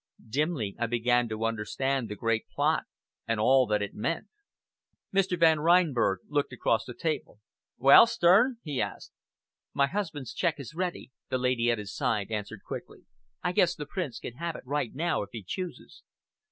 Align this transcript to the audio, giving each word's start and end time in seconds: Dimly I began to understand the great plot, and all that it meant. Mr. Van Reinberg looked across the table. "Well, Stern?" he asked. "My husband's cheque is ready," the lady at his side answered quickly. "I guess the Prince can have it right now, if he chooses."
Dimly 0.31 0.75
I 0.79 0.87
began 0.87 1.29
to 1.29 1.45
understand 1.45 2.09
the 2.09 2.15
great 2.15 2.49
plot, 2.49 2.85
and 3.27 3.39
all 3.39 3.67
that 3.67 3.83
it 3.83 3.93
meant. 3.93 4.25
Mr. 5.13 5.39
Van 5.39 5.59
Reinberg 5.59 6.21
looked 6.27 6.51
across 6.51 6.85
the 6.85 6.95
table. 6.95 7.39
"Well, 7.77 8.07
Stern?" 8.07 8.57
he 8.63 8.81
asked. 8.81 9.11
"My 9.75 9.85
husband's 9.85 10.33
cheque 10.33 10.59
is 10.59 10.73
ready," 10.73 11.11
the 11.29 11.37
lady 11.37 11.69
at 11.69 11.77
his 11.77 11.93
side 11.95 12.31
answered 12.31 12.63
quickly. 12.65 13.05
"I 13.43 13.51
guess 13.51 13.75
the 13.75 13.85
Prince 13.85 14.17
can 14.17 14.37
have 14.37 14.55
it 14.55 14.65
right 14.65 14.91
now, 14.91 15.21
if 15.21 15.29
he 15.33 15.43
chooses." 15.43 16.01